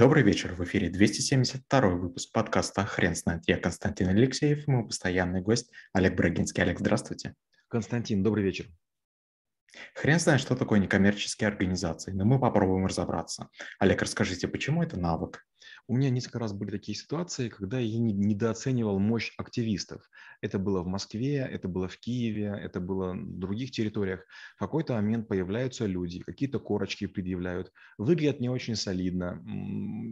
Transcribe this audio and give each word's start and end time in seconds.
Добрый 0.00 0.22
вечер, 0.22 0.54
в 0.54 0.64
эфире 0.64 0.88
272 0.88 1.80
выпуск 1.90 2.32
подкаста 2.32 2.86
«Хрен 2.86 3.14
знает». 3.14 3.42
Я 3.46 3.58
Константин 3.58 4.08
Алексеев, 4.08 4.66
мой 4.66 4.86
постоянный 4.86 5.42
гость 5.42 5.70
Олег 5.92 6.16
Брагинский. 6.16 6.62
Олег, 6.62 6.78
здравствуйте. 6.78 7.34
Константин, 7.68 8.22
добрый 8.22 8.42
вечер. 8.42 8.70
Хрен 9.94 10.18
знает, 10.18 10.40
что 10.40 10.56
такое 10.56 10.78
некоммерческие 10.80 11.48
организации, 11.48 12.12
но 12.12 12.24
мы 12.24 12.40
попробуем 12.40 12.86
разобраться. 12.86 13.50
Олег, 13.78 14.00
расскажите, 14.00 14.48
почему 14.48 14.82
это 14.82 14.98
навык? 14.98 15.44
У 15.86 15.96
меня 15.96 16.10
несколько 16.10 16.38
раз 16.38 16.52
были 16.52 16.70
такие 16.70 16.96
ситуации, 16.96 17.48
когда 17.48 17.78
я 17.78 17.98
недооценивал 17.98 18.98
мощь 18.98 19.32
активистов. 19.36 20.08
Это 20.40 20.58
было 20.58 20.82
в 20.82 20.86
Москве, 20.86 21.36
это 21.36 21.68
было 21.68 21.88
в 21.88 21.98
Киеве, 21.98 22.58
это 22.62 22.80
было 22.80 23.12
в 23.12 23.38
других 23.38 23.70
территориях. 23.70 24.24
В 24.56 24.60
какой-то 24.60 24.94
момент 24.94 25.28
появляются 25.28 25.86
люди, 25.86 26.20
какие-то 26.20 26.58
корочки 26.58 27.06
предъявляют, 27.06 27.72
выглядят 27.98 28.40
не 28.40 28.48
очень 28.48 28.76
солидно, 28.76 29.42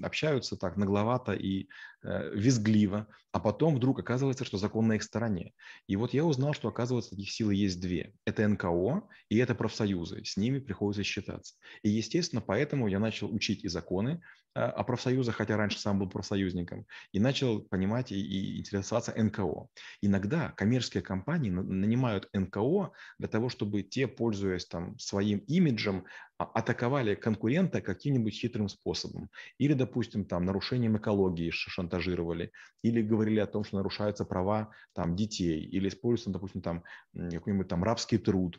общаются 0.03 0.57
так 0.57 0.77
нагловато 0.77 1.33
и 1.33 1.69
э, 2.03 2.35
визгливо, 2.35 3.07
а 3.33 3.41
потом 3.41 3.77
вдруг 3.77 4.01
оказывается, 4.01 4.45
что 4.45 4.59
закон 4.59 4.89
на 4.89 4.95
их 4.95 5.03
стороне. 5.03 5.53
И 5.87 5.97
вот 5.97 6.15
я 6.15 6.25
узнал, 6.25 6.55
что, 6.55 6.69
оказывается, 6.69 7.11
таких 7.11 7.31
сил 7.31 7.51
есть 7.51 7.81
две. 7.81 8.15
Это 8.25 8.47
НКО 8.49 9.09
и 9.29 9.39
это 9.39 9.55
профсоюзы. 9.55 10.25
С 10.25 10.37
ними 10.37 10.59
приходится 10.59 11.05
считаться. 11.05 11.55
И, 11.83 11.89
естественно, 11.89 12.41
поэтому 12.41 12.89
я 12.89 12.99
начал 12.99 13.33
учить 13.33 13.65
и 13.65 13.69
законы, 13.69 14.23
о 14.67 14.85
профсоюзах, 14.85 15.37
хотя 15.37 15.57
раньше 15.57 15.79
сам 15.79 15.99
был 15.99 16.09
профсоюзником, 16.09 16.87
и 17.13 17.21
начал 17.21 17.61
понимать 17.61 18.13
и, 18.13 18.21
и 18.21 18.59
интересоваться 18.59 19.15
НКО. 19.17 19.69
Иногда 20.03 20.51
коммерческие 20.57 21.03
компании 21.03 21.51
нанимают 21.51 22.29
НКО 22.33 22.93
для 23.19 23.29
того, 23.29 23.49
чтобы 23.49 23.83
те, 23.83 24.07
пользуясь 24.07 24.67
там 24.67 24.99
своим 24.99 25.39
имиджем, 25.41 26.05
а, 26.39 26.45
атаковали 26.45 27.15
конкурента 27.15 27.81
каким-нибудь 27.81 28.35
хитрым 28.35 28.69
способом. 28.69 29.31
Или, 29.59 29.75
допустим, 29.75 30.25
там 30.25 30.45
нарушением 30.45 30.97
экологии 30.97 31.51
шантажировали, 31.51 32.53
или 32.83 33.03
говорили 33.03 33.41
о 33.41 33.47
том, 33.47 33.65
что 33.65 33.77
нарушаются 33.77 34.25
права 34.25 34.71
там, 34.95 35.17
детей, 35.17 35.65
или 35.65 35.89
используется, 35.89 36.31
допустим, 36.31 36.63
там 36.63 36.85
какой-нибудь 37.15 37.69
там 37.69 37.83
рабский 37.83 38.19
труд 38.19 38.59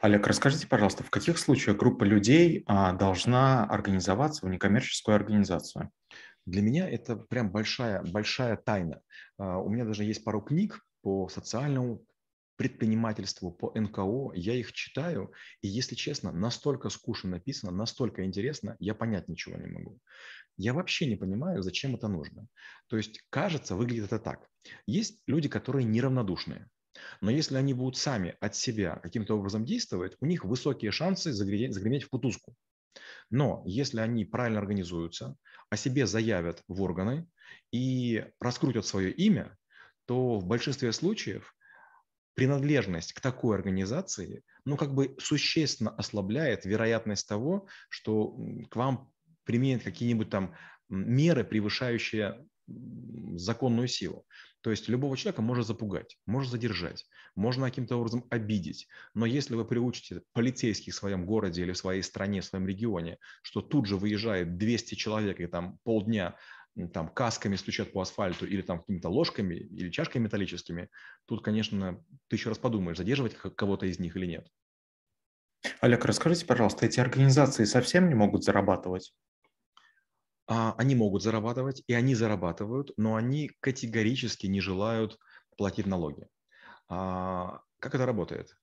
Олег, 0.00 0.26
расскажите, 0.26 0.66
пожалуйста, 0.66 1.04
в 1.04 1.10
каких 1.10 1.38
случаях 1.38 1.76
группа 1.76 2.04
людей 2.04 2.64
а, 2.66 2.92
должна 2.92 3.64
организоваться 3.64 4.44
в 4.44 4.48
некоммерческую 4.48 5.14
организацию? 5.14 5.90
Для 6.46 6.62
меня 6.62 6.88
это 6.88 7.16
прям 7.16 7.50
большая, 7.50 8.02
большая 8.02 8.56
тайна. 8.56 9.00
А, 9.38 9.58
у 9.58 9.68
меня 9.68 9.84
даже 9.84 10.04
есть 10.04 10.24
пару 10.24 10.40
книг 10.40 10.84
по 11.02 11.28
социальному 11.28 12.04
предпринимательству, 12.56 13.52
по 13.52 13.72
НКО, 13.78 14.32
я 14.34 14.54
их 14.54 14.72
читаю, 14.72 15.32
и, 15.62 15.68
если 15.68 15.94
честно, 15.94 16.32
настолько 16.32 16.88
скучно 16.88 17.30
написано, 17.30 17.70
настолько 17.70 18.24
интересно, 18.24 18.76
я 18.80 18.96
понять 18.96 19.28
ничего 19.28 19.56
не 19.56 19.68
могу. 19.68 20.00
Я 20.56 20.74
вообще 20.74 21.06
не 21.06 21.14
понимаю, 21.14 21.62
зачем 21.62 21.94
это 21.94 22.08
нужно. 22.08 22.48
То 22.88 22.96
есть, 22.96 23.20
кажется, 23.30 23.76
выглядит 23.76 24.06
это 24.06 24.18
так. 24.18 24.48
Есть 24.86 25.22
люди, 25.28 25.48
которые 25.48 25.84
неравнодушные. 25.84 26.68
Но 27.20 27.30
если 27.30 27.56
они 27.56 27.74
будут 27.74 27.96
сами 27.96 28.36
от 28.40 28.54
себя 28.54 28.96
каким-то 28.96 29.36
образом 29.36 29.64
действовать, 29.64 30.16
у 30.20 30.26
них 30.26 30.44
высокие 30.44 30.90
шансы 30.90 31.32
загреметь, 31.32 31.74
загреметь 31.74 32.04
в 32.04 32.08
кутузку. 32.08 32.54
Но 33.30 33.62
если 33.66 34.00
они 34.00 34.24
правильно 34.24 34.58
организуются, 34.58 35.36
о 35.70 35.76
себе 35.76 36.06
заявят 36.06 36.62
в 36.66 36.82
органы 36.82 37.28
и 37.72 38.24
раскрутят 38.40 38.86
свое 38.86 39.12
имя, 39.12 39.56
то 40.06 40.38
в 40.38 40.46
большинстве 40.46 40.92
случаев 40.92 41.54
принадлежность 42.34 43.12
к 43.12 43.20
такой 43.20 43.56
организации, 43.56 44.42
ну, 44.64 44.76
как 44.76 44.94
бы 44.94 45.16
существенно 45.18 45.90
ослабляет 45.90 46.64
вероятность 46.64 47.28
того, 47.28 47.66
что 47.90 48.38
к 48.70 48.76
вам 48.76 49.10
применят 49.44 49.82
какие-нибудь 49.82 50.30
там 50.30 50.54
меры, 50.88 51.44
превышающие 51.44 52.46
законную 53.36 53.88
силу. 53.88 54.26
То 54.60 54.70
есть 54.70 54.88
любого 54.88 55.16
человека 55.16 55.42
можно 55.42 55.62
запугать, 55.62 56.18
можно 56.26 56.50
задержать, 56.50 57.06
можно 57.34 57.66
каким-то 57.66 57.96
образом 57.96 58.24
обидеть. 58.30 58.88
Но 59.14 59.26
если 59.26 59.54
вы 59.54 59.64
приучите 59.64 60.22
полицейских 60.32 60.92
в 60.92 60.96
своем 60.96 61.26
городе 61.26 61.62
или 61.62 61.72
в 61.72 61.78
своей 61.78 62.02
стране, 62.02 62.40
в 62.40 62.44
своем 62.44 62.66
регионе, 62.66 63.18
что 63.42 63.60
тут 63.60 63.86
же 63.86 63.96
выезжает 63.96 64.58
200 64.58 64.94
человек 64.94 65.40
и 65.40 65.46
там 65.46 65.78
полдня 65.84 66.36
там 66.92 67.08
касками 67.08 67.56
стучат 67.56 67.92
по 67.92 68.02
асфальту 68.02 68.46
или 68.46 68.62
там 68.62 68.80
какими-то 68.80 69.08
ложками 69.08 69.54
или 69.54 69.90
чашками 69.90 70.24
металлическими, 70.24 70.90
тут, 71.26 71.42
конечно, 71.42 72.04
ты 72.28 72.36
еще 72.36 72.50
раз 72.50 72.58
подумаешь, 72.58 72.98
задерживать 72.98 73.34
кого-то 73.34 73.86
из 73.86 73.98
них 73.98 74.16
или 74.16 74.26
нет. 74.26 74.48
Олег, 75.80 76.04
расскажите, 76.04 76.46
пожалуйста, 76.46 76.86
эти 76.86 77.00
организации 77.00 77.64
совсем 77.64 78.08
не 78.08 78.14
могут 78.14 78.44
зарабатывать? 78.44 79.12
А, 80.48 80.74
они 80.78 80.94
могут 80.94 81.22
зарабатывать, 81.22 81.82
и 81.86 81.92
они 81.92 82.14
зарабатывают, 82.14 82.92
но 82.96 83.16
они 83.16 83.50
категорически 83.60 84.46
не 84.46 84.60
желают 84.60 85.18
платить 85.58 85.86
налоги. 85.86 86.26
А, 86.88 87.60
как 87.78 87.94
это 87.94 88.06
работает? 88.06 88.56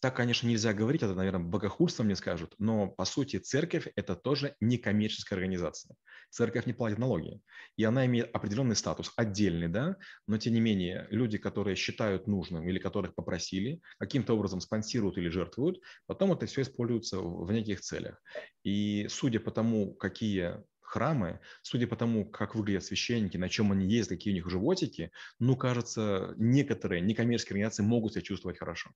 Так, 0.00 0.16
конечно, 0.16 0.46
нельзя 0.46 0.72
говорить, 0.74 1.02
это, 1.02 1.14
наверное, 1.14 1.44
богохульство 1.44 2.02
мне 2.02 2.16
скажут, 2.16 2.54
но, 2.58 2.88
по 2.88 3.04
сути, 3.04 3.38
церковь– 3.38 3.88
это 3.96 4.14
тоже 4.14 4.54
не 4.60 4.76
коммерческая 4.76 5.38
организация. 5.38 5.96
Церковь 6.30 6.66
не 6.66 6.74
платит 6.74 6.98
налоги, 6.98 7.40
и 7.76 7.84
она 7.84 8.04
имеет 8.04 8.34
определенный 8.34 8.76
статус, 8.76 9.12
отдельный, 9.16 9.68
да, 9.68 9.96
но, 10.26 10.36
тем 10.36 10.52
не 10.52 10.60
менее, 10.60 11.06
люди, 11.10 11.38
которые 11.38 11.76
считают 11.76 12.26
нужным 12.26 12.68
или 12.68 12.78
которых 12.78 13.14
попросили, 13.14 13.80
каким-то 13.98 14.34
образом 14.34 14.60
спонсируют 14.60 15.16
или 15.16 15.30
жертвуют, 15.30 15.80
потом 16.06 16.32
это 16.32 16.44
все 16.46 16.62
используется 16.62 17.18
в 17.18 17.50
неких 17.50 17.80
целях. 17.80 18.22
И 18.64 19.06
судя 19.08 19.40
по 19.40 19.50
тому, 19.50 19.94
какие 19.94 20.62
храмы, 20.86 21.40
судя 21.62 21.86
по 21.86 21.96
тому, 21.96 22.24
как 22.24 22.54
выглядят 22.54 22.84
священники, 22.84 23.36
на 23.36 23.48
чем 23.48 23.72
они 23.72 23.86
ездят, 23.86 24.18
какие 24.18 24.32
у 24.32 24.36
них 24.36 24.48
животики, 24.48 25.10
ну, 25.38 25.56
кажется, 25.56 26.34
некоторые 26.36 27.00
некоммерческие 27.00 27.54
организации 27.54 27.82
могут 27.82 28.12
себя 28.12 28.22
чувствовать 28.22 28.58
хорошо. 28.58 28.90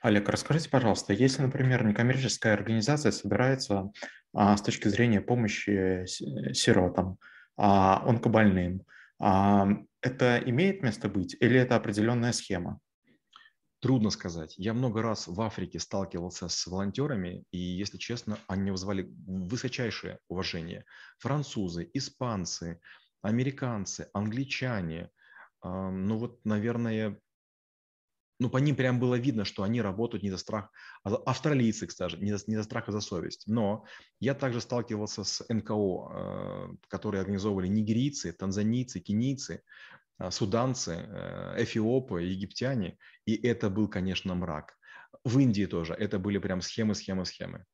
Олег, 0.00 0.28
расскажите, 0.28 0.70
пожалуйста, 0.70 1.12
если, 1.12 1.42
например, 1.42 1.84
некоммерческая 1.84 2.54
организация 2.54 3.12
собирается 3.12 3.90
а, 4.32 4.56
с 4.56 4.62
точки 4.62 4.88
зрения 4.88 5.20
помощи 5.20 6.06
сиротам, 6.06 7.18
а, 7.56 8.02
онкобольным, 8.06 8.82
а, 9.18 9.68
это 10.00 10.38
имеет 10.46 10.82
место 10.82 11.08
быть 11.08 11.36
или 11.40 11.58
это 11.58 11.76
определенная 11.76 12.32
схема? 12.32 12.80
Трудно 13.80 14.10
сказать. 14.10 14.54
Я 14.56 14.72
много 14.72 15.02
раз 15.02 15.26
в 15.28 15.40
Африке 15.40 15.78
сталкивался 15.78 16.48
с 16.48 16.66
волонтерами, 16.66 17.44
и, 17.50 17.58
если 17.58 17.98
честно, 17.98 18.38
они 18.46 18.70
вызвали 18.70 19.12
высочайшее 19.26 20.18
уважение. 20.28 20.84
Французы, 21.18 21.88
испанцы, 21.92 22.80
американцы, 23.20 24.08
англичане. 24.14 25.10
Ну 25.62 26.16
вот, 26.16 26.40
наверное, 26.44 27.20
ну, 28.38 28.50
по 28.50 28.58
ним 28.58 28.76
прям 28.76 29.00
было 29.00 29.14
видно, 29.14 29.44
что 29.44 29.62
они 29.62 29.80
работают 29.80 30.22
не 30.22 30.30
за 30.30 30.36
страх, 30.36 30.70
а 31.04 31.14
австралийцы, 31.14 31.86
кстати, 31.86 32.16
не 32.16 32.36
за, 32.36 32.44
не 32.46 32.56
за 32.56 32.64
страх, 32.64 32.88
а 32.88 32.92
за 32.92 33.00
совесть. 33.00 33.44
Но 33.46 33.84
я 34.20 34.34
также 34.34 34.60
сталкивался 34.60 35.24
с 35.24 35.44
НКО, 35.48 35.72
э, 35.72 36.68
которые 36.88 37.20
организовывали 37.22 37.68
нигерийцы, 37.68 38.32
танзанийцы, 38.32 39.00
кенийцы, 39.00 39.54
а, 39.54 39.95
суданцы, 40.30 40.92
э, 40.92 41.62
эфиопы, 41.62 42.22
египтяне, 42.22 42.98
и 43.24 43.34
это 43.46 43.70
был, 43.70 43.88
конечно, 43.88 44.34
мрак. 44.34 44.76
В 45.24 45.38
Индии 45.38 45.66
тоже 45.66 45.94
это 45.94 46.18
были 46.18 46.38
прям 46.38 46.60
схемы, 46.60 46.94
схемы, 46.94 47.24
схемы. 47.24 47.64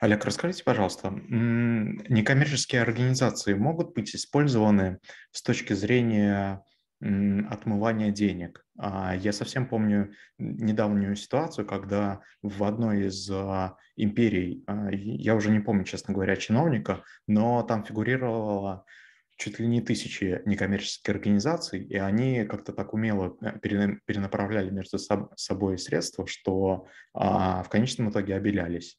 Олег, 0.00 0.24
расскажите, 0.24 0.62
пожалуйста, 0.64 1.10
некоммерческие 1.10 2.82
организации 2.82 3.54
могут 3.54 3.94
быть 3.94 4.14
использованы 4.14 4.98
с 5.32 5.42
точки 5.42 5.72
зрения 5.72 6.62
отмывания 7.00 8.10
денег. 8.10 8.64
А, 8.78 9.14
я 9.14 9.32
совсем 9.32 9.68
помню 9.68 10.12
недавнюю 10.38 11.16
ситуацию, 11.16 11.66
когда 11.66 12.20
в 12.40 12.64
одной 12.64 13.08
из 13.08 13.28
а, 13.30 13.76
империй, 13.96 14.64
я 14.90 15.34
уже 15.34 15.50
не 15.50 15.60
помню, 15.60 15.84
честно 15.84 16.14
говоря, 16.14 16.36
чиновника, 16.36 17.02
но 17.26 17.62
там 17.62 17.84
фигурировала 17.84 18.86
чуть 19.36 19.58
ли 19.58 19.66
не 19.66 19.80
тысячи 19.80 20.42
некоммерческих 20.44 21.14
организаций, 21.14 21.82
и 21.82 21.96
они 21.96 22.44
как-то 22.44 22.72
так 22.72 22.94
умело 22.94 23.36
э, 23.40 23.58
перенаправляли 23.60 24.70
между 24.70 24.98
собой 24.98 25.78
средства, 25.78 26.26
что 26.26 26.86
а, 27.12 27.62
в 27.62 27.68
конечном 27.68 28.10
итоге 28.10 28.36
обелялись. 28.36 28.98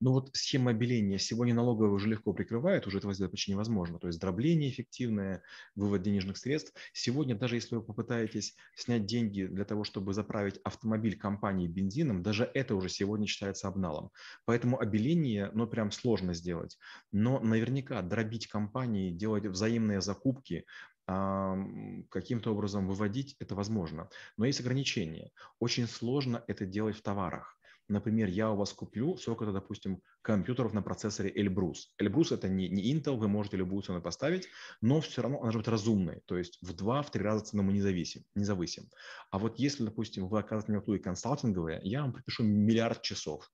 Ну 0.00 0.12
вот 0.12 0.30
схема 0.34 0.72
обеления 0.72 1.18
сегодня 1.18 1.54
налоговая 1.54 1.90
уже 1.90 2.08
легко 2.08 2.32
прикрывает, 2.34 2.86
уже 2.86 2.98
этого 2.98 3.14
сделать 3.14 3.30
почти 3.30 3.52
невозможно. 3.52 3.98
То 3.98 4.08
есть 4.08 4.20
дробление 4.20 4.70
эффективное, 4.70 5.42
вывод 5.74 6.02
денежных 6.02 6.36
средств. 6.36 6.74
Сегодня 6.92 7.34
даже 7.34 7.54
если 7.56 7.76
вы 7.76 7.82
попытаетесь 7.82 8.56
снять 8.74 9.06
деньги 9.06 9.44
для 9.44 9.64
того, 9.64 9.84
чтобы 9.84 10.12
заправить 10.12 10.58
автомобиль 10.64 11.16
компании 11.16 11.68
бензином, 11.68 12.22
даже 12.22 12.50
это 12.54 12.74
уже 12.74 12.88
сегодня 12.88 13.26
считается 13.26 13.68
обналом. 13.68 14.10
Поэтому 14.44 14.78
обеление, 14.78 15.50
ну 15.54 15.66
прям 15.66 15.90
сложно 15.90 16.34
сделать. 16.34 16.76
Но 17.12 17.40
наверняка 17.40 18.02
дробить 18.02 18.46
компании, 18.46 19.10
делать 19.10 19.46
взаимные 19.46 20.00
закупки, 20.00 20.64
каким-то 21.06 22.52
образом 22.52 22.88
выводить 22.88 23.36
это 23.38 23.54
возможно. 23.54 24.08
Но 24.36 24.46
есть 24.46 24.60
ограничения. 24.60 25.30
Очень 25.58 25.86
сложно 25.86 26.42
это 26.46 26.64
делать 26.64 26.96
в 26.96 27.02
товарах. 27.02 27.58
Например, 27.88 28.28
я 28.28 28.50
у 28.50 28.56
вас 28.56 28.72
куплю 28.72 29.16
сколько-то, 29.16 29.52
допустим, 29.52 30.02
компьютеров 30.22 30.72
на 30.72 30.82
процессоре 30.82 31.30
Elbrus. 31.30 31.88
Elbrus 32.00 32.34
это 32.34 32.48
не, 32.48 32.68
не 32.68 32.92
Intel, 32.92 33.16
вы 33.16 33.28
можете 33.28 33.56
любую 33.56 33.82
цену 33.82 34.00
поставить, 34.00 34.48
но 34.80 35.00
все 35.00 35.22
равно 35.22 35.38
она 35.38 35.44
должна 35.44 35.60
быть 35.60 35.68
разумной, 35.68 36.22
то 36.26 36.36
есть 36.36 36.58
в 36.62 36.72
два, 36.74 37.02
в 37.02 37.10
три 37.10 37.22
раза 37.22 37.44
цену 37.44 37.62
мы 37.62 37.72
не 37.72 37.80
зависим. 37.80 38.22
Не 38.34 38.44
зависим. 38.44 38.88
А 39.30 39.38
вот 39.38 39.58
если, 39.58 39.84
допустим, 39.84 40.28
вы 40.28 40.38
оказываете 40.38 40.72
мне 40.72 40.80
услуги 40.80 40.98
консалтинговые, 41.02 41.80
я 41.82 42.02
вам 42.02 42.12
припишу 42.12 42.42
миллиард 42.42 43.02
часов, 43.02 43.50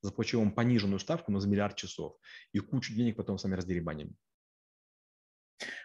заплачу 0.00 0.38
вам 0.38 0.52
пониженную 0.52 0.98
ставку, 0.98 1.32
но 1.32 1.40
за 1.40 1.48
миллиард 1.48 1.76
часов, 1.76 2.16
и 2.52 2.58
кучу 2.58 2.94
денег 2.94 3.16
потом 3.16 3.38
сами 3.38 3.54
раздеребаним. 3.54 4.16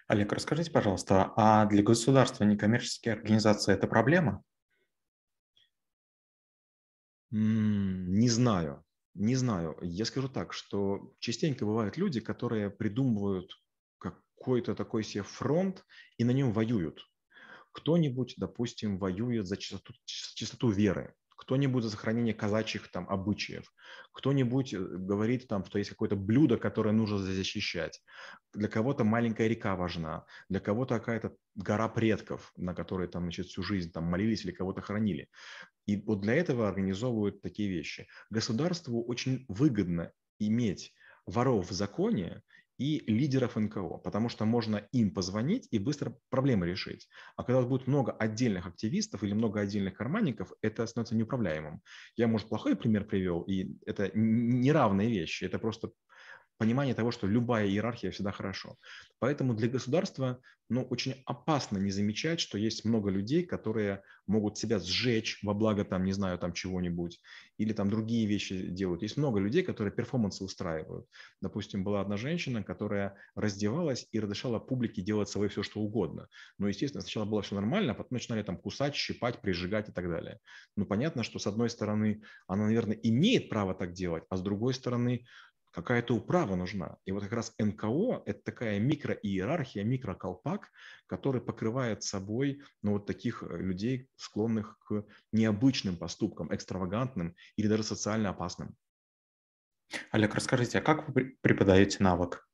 Олег, 0.07 0.31
расскажите, 0.33 0.69
пожалуйста, 0.69 1.33
а 1.35 1.65
для 1.65 1.81
государства 1.81 2.43
некоммерческие 2.43 3.13
организации– 3.13 3.73
это 3.73 3.87
проблема? 3.87 4.43
Не 7.35 8.29
знаю, 8.29 8.85
не 9.15 9.35
знаю. 9.35 9.75
Я 9.81 10.05
скажу 10.05 10.29
так, 10.29 10.53
что 10.53 11.15
частенько 11.19 11.65
бывают 11.65 11.97
люди, 11.97 12.19
которые 12.19 12.69
придумывают 12.69 13.51
какой-то 13.97 14.75
такой 14.75 15.03
себе 15.03 15.23
фронт 15.23 15.83
и 16.17 16.25
на 16.25 16.31
нем 16.31 16.53
воюют. 16.53 17.01
Кто-нибудь, 17.71 18.35
допустим, 18.37 18.99
воюет 18.99 19.47
за 19.47 19.57
чистоту, 19.57 19.95
чистоту 20.05 20.69
веры, 20.69 21.15
кто-нибудь 21.37 21.83
за 21.83 21.89
сохранение 21.89 22.33
казачьих 22.33 22.89
там 22.91 23.07
обычаев, 23.09 23.71
кто-нибудь 24.11 24.73
э, 24.73 24.79
говорит 24.79 25.47
там, 25.47 25.65
что 25.65 25.77
есть 25.77 25.89
какое-то 25.89 26.15
блюдо, 26.15 26.57
которое 26.57 26.91
нужно 26.91 27.17
защищать. 27.17 28.01
Для 28.53 28.67
кого-то 28.67 29.03
маленькая 29.03 29.47
река 29.47 29.75
важна, 29.75 30.25
для 30.49 30.59
кого-то 30.59 30.99
какая-то 30.99 31.35
гора 31.55 31.89
предков, 31.89 32.51
на 32.55 32.73
которой 32.73 33.07
там, 33.07 33.23
значит, 33.23 33.47
всю 33.47 33.63
жизнь 33.63 33.91
там 33.91 34.05
молились 34.05 34.45
или 34.45 34.51
кого-то 34.51 34.81
хранили. 34.81 35.29
И 35.85 35.97
вот 35.97 36.21
для 36.21 36.35
этого 36.35 36.67
организовывают 36.67 37.41
такие 37.41 37.69
вещи. 37.69 38.07
Государству 38.29 39.03
очень 39.03 39.45
выгодно 39.47 40.11
иметь 40.39 40.93
воров 41.25 41.69
в 41.69 41.73
законе 41.73 42.41
и 42.83 43.11
лидеров 43.11 43.55
НКО, 43.55 43.97
потому 44.03 44.29
что 44.29 44.45
можно 44.45 44.77
им 44.91 45.13
позвонить 45.13 45.67
и 45.71 45.79
быстро 45.79 46.17
проблемы 46.29 46.67
решить. 46.67 47.07
А 47.37 47.43
когда 47.43 47.61
будет 47.61 47.87
много 47.87 48.11
отдельных 48.11 48.67
активистов 48.67 49.23
или 49.23 49.33
много 49.33 49.61
отдельных 49.61 49.93
карманников, 49.95 50.51
это 50.61 50.85
становится 50.85 51.15
неуправляемым. 51.15 51.81
Я, 52.17 52.27
может, 52.27 52.49
плохой 52.49 52.75
пример 52.75 53.05
привел, 53.05 53.41
и 53.43 53.77
это 53.85 54.11
неравные 54.13 55.09
вещи, 55.09 55.45
это 55.45 55.59
просто 55.59 55.91
понимание 56.57 56.95
того, 56.95 57.11
что 57.11 57.27
любая 57.27 57.67
иерархия 57.67 58.11
всегда 58.11 58.31
хорошо. 58.31 58.77
Поэтому 59.19 59.53
для 59.53 59.67
государства 59.67 60.39
ну, 60.69 60.83
очень 60.83 61.21
опасно 61.25 61.77
не 61.77 61.91
замечать, 61.91 62.39
что 62.39 62.57
есть 62.57 62.85
много 62.85 63.09
людей, 63.09 63.43
которые 63.45 64.01
могут 64.27 64.57
себя 64.57 64.79
сжечь 64.79 65.39
во 65.43 65.53
благо, 65.53 65.83
там, 65.85 66.03
не 66.03 66.13
знаю, 66.13 66.39
там 66.39 66.53
чего-нибудь, 66.53 67.21
или 67.57 67.73
там 67.73 67.89
другие 67.89 68.25
вещи 68.25 68.67
делают. 68.67 69.01
Есть 69.01 69.17
много 69.17 69.39
людей, 69.39 69.63
которые 69.63 69.93
перформансы 69.93 70.43
устраивают. 70.43 71.07
Допустим, 71.41 71.83
была 71.83 72.01
одна 72.01 72.17
женщина, 72.17 72.63
которая 72.63 73.17
раздевалась 73.35 74.07
и 74.11 74.19
разрешала 74.19 74.59
публике 74.59 75.01
делать 75.01 75.29
собой 75.29 75.49
все, 75.49 75.63
что 75.63 75.81
угодно. 75.81 76.27
Но, 76.57 76.67
естественно, 76.67 77.01
сначала 77.01 77.25
было 77.25 77.41
все 77.41 77.55
нормально, 77.55 77.91
а 77.91 77.95
потом 77.95 78.09
начинали 78.11 78.41
там 78.43 78.57
кусать, 78.57 78.95
щипать, 78.95 79.41
прижигать 79.41 79.89
и 79.89 79.91
так 79.91 80.09
далее. 80.09 80.39
Ну, 80.75 80.85
понятно, 80.85 81.23
что 81.23 81.39
с 81.39 81.47
одной 81.47 81.69
стороны 81.69 82.23
она, 82.47 82.65
наверное, 82.65 82.97
имеет 83.03 83.49
право 83.49 83.75
так 83.75 83.93
делать, 83.93 84.23
а 84.29 84.37
с 84.37 84.41
другой 84.41 84.73
стороны, 84.73 85.25
какая-то 85.73 86.15
управа 86.15 86.55
нужна. 86.55 86.97
И 87.05 87.11
вот 87.11 87.23
как 87.23 87.33
раз 87.33 87.53
НКО– 87.57 88.23
это 88.25 88.43
такая 88.43 88.79
микроиерархия, 88.79 89.83
микроколпак, 89.83 90.69
который 91.07 91.41
покрывает 91.41 92.03
собой 92.03 92.61
ну, 92.81 92.93
вот 92.93 93.07
таких 93.07 93.43
э, 93.43 93.57
людей, 93.57 94.07
склонных 94.15 94.77
к 94.79 95.03
необычным 95.31 95.97
поступкам, 95.97 96.53
экстравагантным 96.53 97.35
или 97.55 97.67
даже 97.67 97.83
социально 97.83 98.29
опасным. 98.29 98.75
Олег, 100.11 100.35
расскажите, 100.35 100.77
а 100.77 100.81
как 100.81 101.09
вы 101.09 101.37
преподаете 101.41 102.03
навык? 102.03 102.47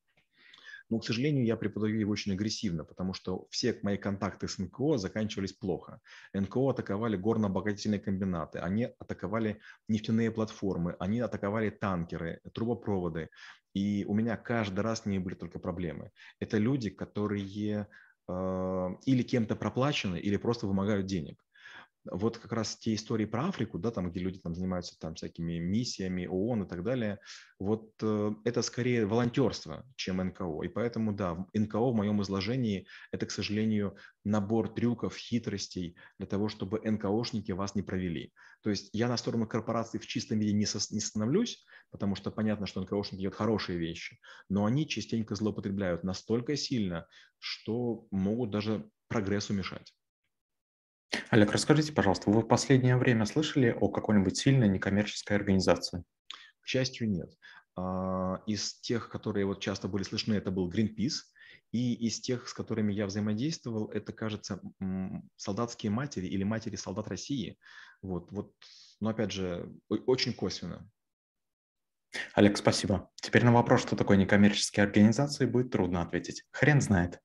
Но, 0.89 1.00
к 1.00 1.06
сожалению, 1.06 1.45
я 1.45 1.56
преподаю 1.56 2.00
его 2.00 2.12
очень 2.12 2.33
агрессивно, 2.33 2.83
потому 2.83 3.13
что 3.13 3.47
все 3.50 3.77
мои 3.83 3.97
контакты 3.97 4.47
с 4.47 4.57
НКО 4.57 4.97
заканчивались 4.97 5.53
плохо. 5.53 6.01
НКО 6.33 6.71
атаковали 6.71 7.15
горно-обогатительные 7.15 8.00
комбинаты, 8.00 8.59
они 8.59 8.86
атаковали 9.00 9.59
нефтяные 9.88 10.31
платформы, 10.31 10.95
они 11.00 11.19
атаковали 11.19 11.69
танкеры, 11.69 12.41
трубопроводы. 12.53 13.30
И 13.74 14.03
у 14.07 14.13
меня 14.13 14.36
каждый 14.36 14.80
раз 14.80 15.06
ними 15.06 15.21
были 15.21 15.36
только 15.36 15.59
проблемы. 15.59 16.12
Это 16.39 16.57
люди, 16.57 16.89
которые 16.89 17.88
э, 18.27 18.89
или 19.06 19.21
кем-то 19.21 19.56
проплачены, 19.56 20.18
или 20.18 20.38
просто 20.38 20.65
вымогают 20.65 21.06
денег 21.06 21.44
вот 22.06 22.38
как 22.38 22.51
раз 22.54 22.78
те 22.78 22.94
истории 22.96 23.25
про 23.25 23.48
Африку, 23.48 23.78
да, 23.78 23.92
там, 23.92 24.10
где 24.10 24.19
люди 24.19 24.40
там 24.40 24.56
занимаются 24.56 24.98
там 25.00 25.16
всякими 25.16 25.60
миссиями 25.60 26.25
ООН 26.25 26.63
и 26.63 26.68
так 26.68 26.84
далее, 26.84 27.19
вот 27.60 27.92
э, 28.01 28.31
это 28.46 28.62
скорее 28.62 29.06
волонтерство, 29.06 29.86
чем 29.96 30.18
НКО. 30.18 30.63
И 30.63 30.69
поэтому, 30.69 31.13
да, 31.13 31.46
НКО 31.54 31.92
в 31.92 31.96
моем 31.96 32.22
изложении 32.22 32.88
это, 33.12 33.25
к 33.25 33.31
сожалению, 33.31 33.98
набор 34.24 34.74
трюков, 34.74 35.16
хитростей 35.18 35.98
для 36.18 36.28
того, 36.28 36.50
чтобы 36.50 36.80
НКОшники 36.80 37.51
вас 37.51 37.75
не 37.75 37.81
провели. 37.81 38.34
То 38.62 38.69
есть 38.69 38.90
я 38.94 39.07
на 39.07 39.18
сторону 39.18 39.48
корпораций 39.48 40.00
в 40.00 40.07
чистом 40.07 40.40
виде 40.40 40.54
не, 40.54 40.66
со, 40.66 40.80
не 40.94 41.02
становлюсь, 41.02 41.66
потому 41.92 42.16
что 42.16 42.31
понятно, 42.31 42.66
что 42.66 42.81
НКОшники 42.81 43.22
делают 43.22 43.36
хорошие 43.36 43.78
вещи, 43.78 44.19
но 44.48 44.66
они 44.66 44.88
частенько 44.88 45.36
злоупотребляют 45.36 46.04
настолько 46.04 46.56
сильно, 46.56 47.07
что 47.40 48.07
могут 48.12 48.52
даже 48.52 48.90
прогрессу 49.07 49.54
мешать. 49.54 49.94
Олег, 51.29 51.51
расскажите, 51.51 51.91
пожалуйста, 51.91 52.29
вы 52.29 52.41
в 52.41 52.47
последнее 52.47 52.97
время 52.97 53.25
слышали 53.25 53.75
о 53.79 53.89
какой-нибудь 53.89 54.38
сильной 54.38 54.67
некоммерческой 54.67 55.38
организации? 55.38 56.03
К 56.61 56.67
счастью, 56.67 57.09
нет. 57.09 57.33
А, 57.75 58.41
из 58.45 58.79
тех, 58.81 59.09
которые 59.09 59.45
вот 59.45 59.59
часто 59.59 59.88
были 59.88 60.03
слышны, 60.03 60.33
это 60.35 60.51
был 60.51 60.69
Greenpeace, 60.71 61.23
и 61.71 61.94
из 61.94 62.19
тех, 62.19 62.47
с 62.47 62.53
которыми 62.53 62.91
я 62.94 63.06
взаимодействовал, 63.06 63.89
это, 63.91 64.11
кажется, 64.11 64.61
солдатские 65.35 65.91
матери 65.91 66.25
или 66.25 66.44
матери 66.44 66.75
солдат 66.75 67.07
России. 67.07 67.57
Вот, 68.01 68.31
вот, 68.31 68.53
но 69.00 69.09
опять 69.09 69.31
же, 69.31 69.71
очень 69.88 70.33
косвенно. 70.33 70.89
Олег, 72.33 72.57
спасибо. 72.57 73.11
Теперь 73.15 73.45
на 73.45 73.53
вопрос, 73.53 73.81
что 73.81 73.95
такое 73.95 74.17
некоммерческие 74.17 74.85
организации, 74.85 75.45
будет 75.45 75.71
трудно 75.71 76.01
ответить. 76.01 76.44
Хрен 76.51 76.81
знает. 76.81 77.19